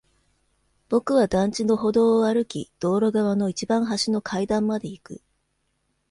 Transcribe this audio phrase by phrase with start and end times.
[0.89, 5.21] 僕は団地の歩道を歩き、道路側の一番端の階段まで行く。